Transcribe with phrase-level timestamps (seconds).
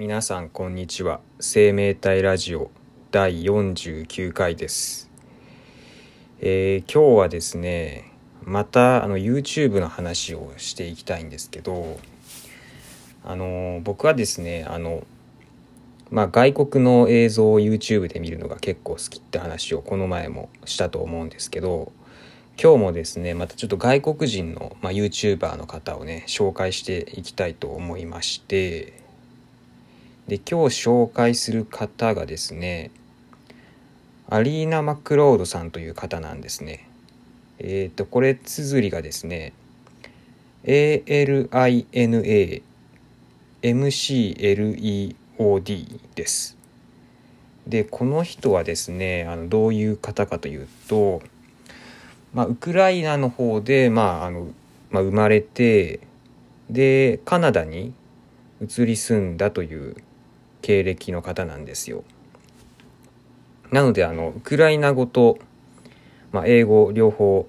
[0.00, 1.20] 皆さんこんにちは。
[1.40, 2.70] 生命体ラジオ
[3.10, 5.10] 第49回です、
[6.40, 8.10] えー今日はですね
[8.42, 12.00] またあの YouTube の話をしていきたいんですけど
[13.22, 15.06] あの僕はですねあの
[16.10, 21.92] まあ外国の映像を YouTube で見るのが結構好きって話をこの前もしたと思うんですけど
[22.58, 28.99] 今日もですねまたちょっと外国人の、まあ、YouTuber の方をね紹介していきたいと思いまして
[30.30, 32.92] で今日紹介する方がですね
[34.28, 36.88] アリーナ・マクロードさんという方なんですね。
[37.58, 39.52] えっ、とこれ綴りがですね
[40.62, 42.62] ALINA
[43.60, 46.56] MCLEOD です。
[47.66, 51.22] でこの人はですねあのどういう方かというと
[52.34, 54.46] まあ、ウクライナの方で、まああの
[54.90, 55.98] まあ、生まれて
[56.70, 57.92] でカナダに
[58.62, 59.96] 移り住んだという
[60.62, 62.04] 経歴の方なんですよ。
[63.70, 65.38] なのであのウクライナ語と、
[66.32, 67.46] まあ、英語両方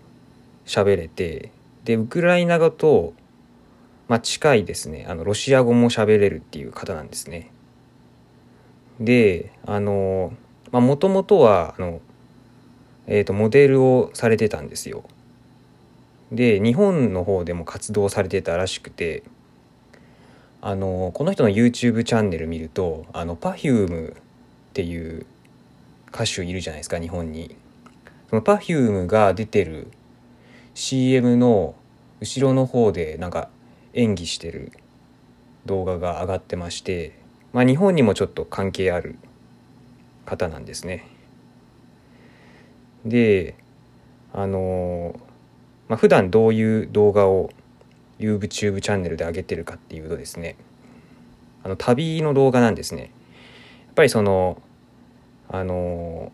[0.66, 1.52] 喋れて
[1.84, 3.14] でウクライナ語と、
[4.08, 7.52] まあ、近いですねあのロシア語も喋れるっていう方なんですね。
[9.00, 10.31] であの
[10.72, 12.02] もともとはあの
[13.08, 15.03] えー、とモデルをされてたんですよ。
[16.31, 19.23] で日本の方でも活動されてたらしくて
[20.64, 24.16] あのこの人の YouTube チャンネル見るとあの Perfume っ
[24.73, 25.26] ていう
[26.14, 27.56] 歌手いるじゃないですか日本に。
[28.30, 29.88] その Perfume が出てる
[30.76, 31.76] CM の
[32.22, 33.50] 後ろの方でなんか
[33.94, 34.72] 演技してる
[35.66, 37.20] 動画が上がってまして、
[37.53, 39.18] まあ、日本にもちょっと関係ある
[40.25, 41.08] 方なんですね。
[43.03, 43.56] で
[44.31, 45.20] あの
[45.90, 47.50] まあ普段どういう動画を
[48.28, 50.56] YouTube チャンネルで上げてるかっていうとですね
[51.64, 53.02] あの旅の動画なんですね。
[53.02, 53.08] や
[53.92, 54.62] っぱりその
[55.50, 56.32] あの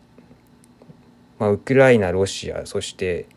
[1.39, 3.27] まあ、ウクライナロシアそして、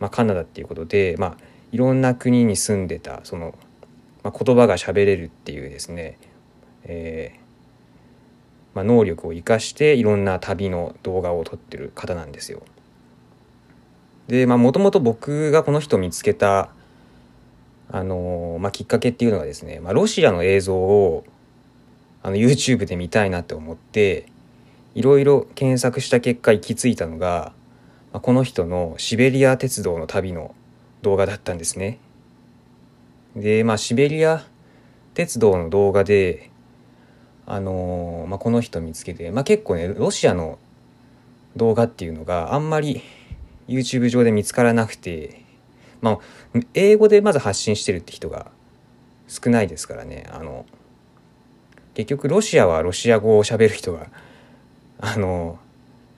[0.00, 1.36] まあ、カナダっていうことで、まあ、
[1.72, 3.56] いろんな国に住んでたその、
[4.22, 6.18] まあ、言葉が喋れるっていうですね、
[6.84, 7.46] えー
[8.74, 12.62] まあ、能力を生かしていろんな旅の動画を撮ってる方なんですよ。
[14.28, 16.68] でまあもともと僕がこの人を見つけた、
[17.88, 21.24] あのまあ、きっかけっていうのがですね、まあ、ロシアの映像を
[22.22, 24.26] あの YouTube で見たいなって思って
[24.96, 27.52] いろいろ検索した結果行き着いたのが、
[28.12, 30.54] まあ、この人のシベリア鉄道の旅の
[31.02, 31.98] 動画だったんですね。
[33.36, 34.42] でまあシベリア
[35.14, 36.50] 鉄道の動画で
[37.48, 40.58] あのまあ、この人見つけて、まあ、結構ねロシアの
[41.54, 43.02] 動画っていうのがあんまり
[43.68, 45.44] YouTube 上で見つからなくて、
[46.00, 46.18] まあ、
[46.74, 48.50] 英語でまず発信してるって人が
[49.28, 50.66] 少ないですからねあの
[51.94, 54.08] 結局ロシアはロシア語を喋る人が
[55.00, 55.58] あの、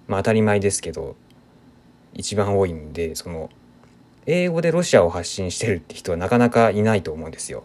[0.07, 1.17] まあ、当たり前ですけど
[2.15, 3.51] 一番多いんでその
[4.27, 7.65] 英語でロシアを発信してるって人はなかなかいないと思うんですよ。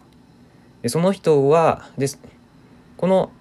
[0.81, 2.19] でその人はです
[2.97, 3.31] この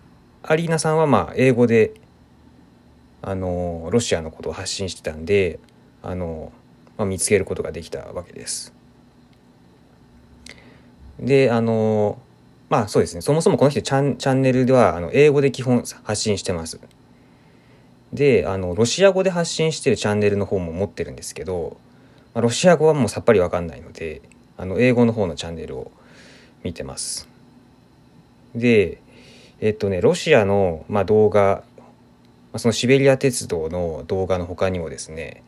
[0.43, 1.95] アリーナさんはまあ英語で
[3.21, 5.61] あのロシアのことを発信してたんで
[6.03, 6.53] あの、
[6.97, 8.73] まあ、見つけることができたわけです。
[11.19, 12.19] であの
[12.69, 16.81] まあそうですねそもそもこの人チャンチャンネルではあの英語で基本発信してます。
[18.13, 21.79] であのロシア語で発信してるチャンネルの方も持ってるんですけど、
[22.35, 24.21] まあ、ロシア語はもうさっぱりわかんないので
[24.59, 25.91] あの英語の方のチャンネルを
[26.63, 27.29] 見てます。
[28.55, 28.99] で
[29.61, 31.63] えっとねロシアの、まあ、動画
[32.57, 35.43] そのシベリア鉄道の動画の他にもですね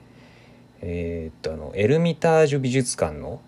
[0.81, 3.41] えーっとあのエルミタージュ美術館の、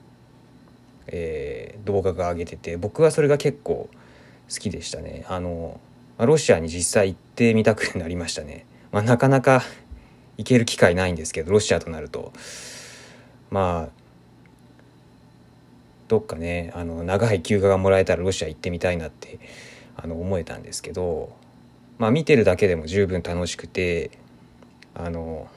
[1.06, 3.88] えー動画が上げてて僕はそれが結構
[4.50, 5.24] 好きでしたね。
[5.28, 5.80] あの
[6.18, 9.62] ロシアに実際行ってみたくなりましたね、 まあ、なかなか
[10.36, 12.32] 行ける機会ないんですけどロシアとなると。
[13.50, 14.06] まあ
[16.08, 19.38] どっかねあの長い休暇がもらえたらロシア行ってみたいなって
[19.96, 21.30] あの思えたんですけど
[21.98, 24.10] まあ見てるだけでも十分楽しくて
[24.94, 25.48] あの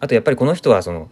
[0.00, 1.10] あとやっぱりこの人はその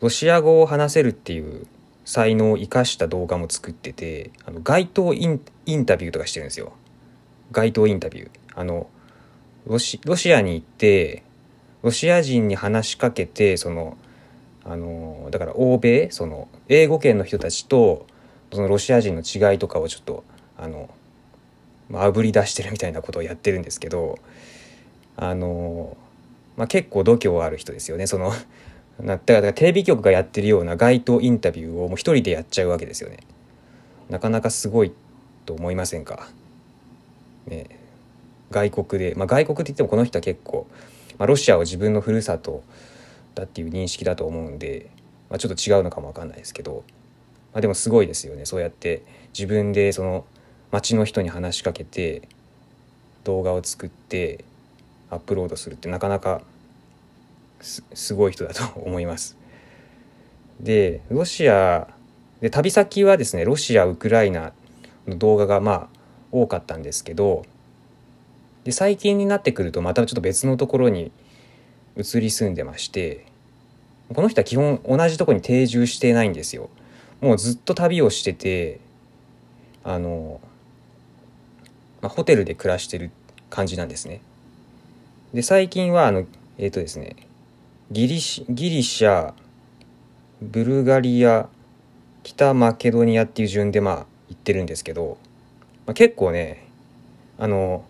[0.00, 1.66] ロシア語を話せるっていう
[2.04, 5.38] 才能を生かした動画も作っててあの街頭イン
[5.86, 6.72] タビューとかしてるんですよ。
[7.52, 8.30] 街頭インタビュー。
[8.54, 8.88] あの
[9.66, 11.22] ロシロシアに行って
[11.82, 13.96] ロシア人に話しかけてその
[14.64, 18.06] あのだから欧米その英語圏の人たちと
[18.52, 20.24] そのロシア人の違いとかをちょっと
[20.56, 20.90] あの
[21.88, 24.18] まああぶり出してるみたいなことをやってるんですけど
[25.16, 25.96] あの、
[26.56, 28.06] まあ、結構度胸ある人ですよね。
[28.06, 28.32] その
[28.98, 33.18] なだからテレビ局がやってるような街頭インタビューをもう一人でやっちゃうわけですよね。
[34.08, 34.92] なかなかすごい
[35.44, 36.28] と思いませんか？
[37.46, 37.66] ね。
[38.50, 40.66] 外国で、まあ、外国って言ってもこの人は結構、
[41.18, 42.62] まあ、ロシアを自分のふるさと
[43.34, 44.88] だっていう認識だと思うんで、
[45.28, 46.84] まあ、ちょっと違うのかもわかんないですけど、
[47.52, 48.46] まあ、でもすごいですよね。
[48.46, 49.02] そうやって
[49.36, 50.24] 自分でその
[50.70, 52.28] 町の人に話しかけて
[53.24, 54.44] 動画を作って
[55.10, 56.42] アップロードするってなかなか
[57.60, 59.36] すごい人だと思います。
[60.60, 61.88] でロシア
[62.40, 64.52] で旅先はですねロシアウクライナ
[65.06, 65.88] の動画がまあ
[66.32, 67.44] 多かったんですけど
[68.64, 71.12] で最近になってくるとまたちょっと別のところに
[71.96, 73.26] 移り住んでまして
[74.12, 76.70] この人は基本同じとこに定住してないんですよ。
[77.20, 78.78] もうずっと旅をしてて
[79.82, 80.40] あの、
[82.02, 83.10] まあ、ホテルで暮らしてる
[83.50, 84.20] 感じなんですね。
[85.36, 86.24] で最近はあの
[86.56, 87.14] えっ、ー、とですね
[87.90, 89.34] ギリシギリシャ
[90.40, 91.50] ブルガリア
[92.22, 95.18] 北マケドニアっていう順でまあ行ってるんですけど、
[95.84, 96.66] まあ、結構ね
[97.36, 97.84] あの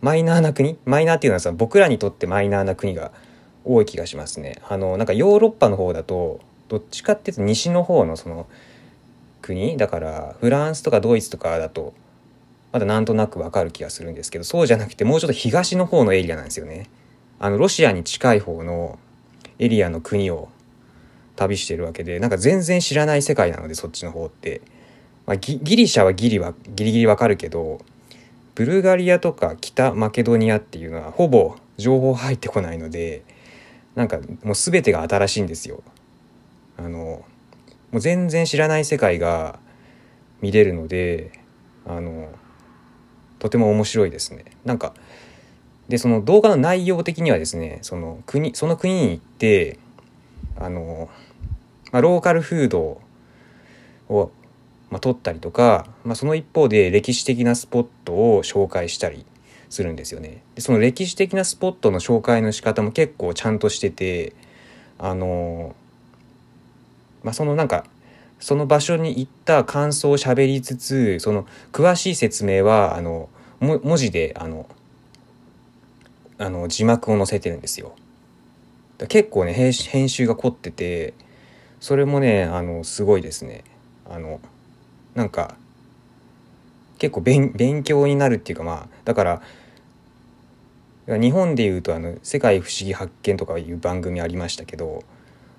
[0.00, 3.12] マイナーな国マイナーっていうのはさ僕らにとってマイナーな国が
[3.66, 4.56] 多い気がしますね。
[4.66, 8.46] あのなんかヨーロッパの方だとどっちかっていうと西の方のその
[9.42, 11.92] 国だからフランスとかドイツとかだと
[12.76, 16.90] まだなんとなくわかる気がするんですけどそうじゃなくてもうちょっと東の方のエリアなんですよね。
[17.38, 18.98] あのロシアに近い方の
[19.58, 20.50] エリアの国を
[21.36, 24.60] 旅してるわけでなんか全然知らない世界なのでそっちの方って、
[25.24, 27.80] まあ、ギリシャはギリはギリギリわかるけど
[28.54, 33.24] ブルガリアとか北マケドニアっていうのはほぼ情報入ってこないので
[33.94, 35.82] なんかもう全てが新しいんですよ。
[36.76, 37.24] あの
[37.90, 39.58] もう全然知らない世界が
[40.42, 41.32] 見れるので
[41.86, 42.28] あの
[43.46, 44.44] とても面白いですね。
[44.64, 44.92] なんか
[45.88, 49.78] でその動画の内容的にはですねその国その国に行って
[50.58, 51.08] あの、
[51.92, 53.00] まあ、ローカルフード
[54.08, 54.30] を、
[54.90, 59.24] まあ、撮ったりとか、まあ、その一方で歴史的なスポットを紹介したり
[59.68, 60.42] するんですよね。
[60.56, 64.32] でその歴史的なスポットの紹介の仕方も結構ちゃんとしてて
[64.98, 65.76] あの、
[67.22, 67.84] まあ、そのなんか
[68.40, 73.28] その場所に行った感想を喋りつつその詳しい説明はあの
[73.60, 74.66] 文字であの
[76.38, 77.94] あの字幕を載せてるんですよ。
[79.08, 79.72] 結構ね編
[80.08, 81.14] 集が凝ってて
[81.80, 83.64] それもねあのすごいですね。
[84.08, 84.40] あの
[85.14, 85.56] なんか
[86.98, 89.42] 結構勉強になるっていうかまあだから
[91.06, 95.04] 日本でいうとあの「世界不思議発見」とかいう番組ありましたけど、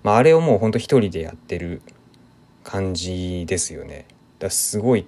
[0.04, 1.82] まあ、あれをもうほんと一人でやってる
[2.64, 4.06] 感じですよね。
[4.40, 5.08] だすごい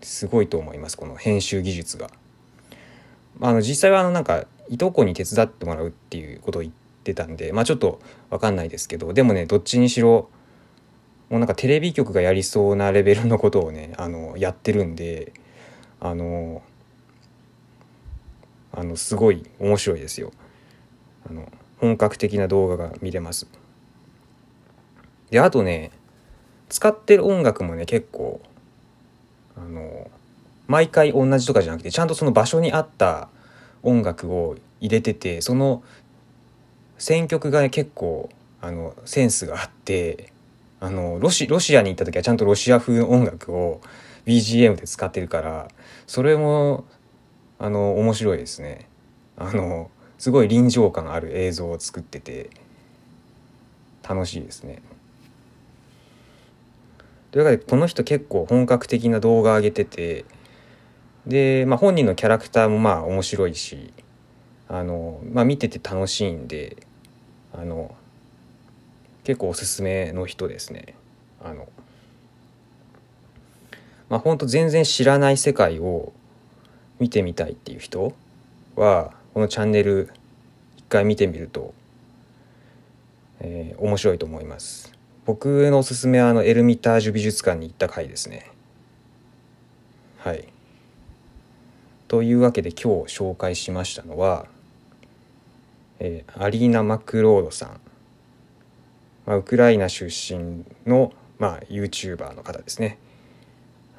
[0.00, 2.10] すごいと思いますこの編集技術が。
[3.40, 6.74] あの実際はあのなんかいとこに手伝ってもらうっていうことを言っ
[7.04, 8.00] てたんでまあちょっと
[8.30, 10.28] 分かんないですけどでもねどっちにしろ
[11.30, 15.32] もうなんかテレビ局がやりそうなレベルのことをねあのやってるんで
[16.00, 16.62] あの
[18.72, 20.32] あのすごい面白いですよ
[21.28, 23.46] あの本格的な動画が見れます
[25.30, 25.90] であとね
[26.68, 28.40] 使ってる音楽もね結構
[29.60, 30.10] あの
[30.66, 33.28] 毎回同じとかじゃなくてちゃんとその場所に合った
[33.82, 35.82] 音楽を入れててその
[36.98, 38.28] 選曲が、ね、結構
[38.60, 40.32] あのセンスがあって
[40.80, 43.80] あのロシロシアに行った時はちゃんとロシア風の音楽を
[44.26, 45.68] BGM で使ってるから
[46.06, 46.84] それも
[47.58, 48.88] あの面白いですね。
[49.36, 52.50] あのすごい臨場感ある映像を作ってて
[54.08, 54.82] 楽しいですね。
[57.30, 60.24] というわけでこの人結構本格的な動画上げてて
[61.26, 63.92] で、まあ、本人のキャラクターもまあ面白いし
[64.68, 66.76] あの、まあ、見てて楽しいんで
[67.52, 67.94] あの
[69.24, 70.94] 結構おすすめの人ですね。
[71.44, 71.68] あの
[74.08, 76.12] まあ本当全然知らない世界を
[76.98, 78.14] 見てみたいっていう人
[78.74, 80.10] はこのチャンネル
[80.78, 81.74] 一回見てみると、
[83.40, 84.97] えー、面白いと思います。
[85.28, 88.50] 僕のおすすめはあのエルミタージュ美術館に行った回ですね。
[90.20, 90.48] はい。
[92.08, 94.46] というわけで今日紹介しましたのは、
[95.98, 97.80] えー、アリーナ・マクロードさん、
[99.26, 102.96] まあ、ウクライナ出身の、まあ、YouTuber の方ですね。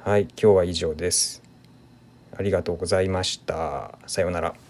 [0.02, 1.44] はい、今日は以上です。
[2.36, 4.00] ありがとうございました。
[4.08, 4.69] さようなら。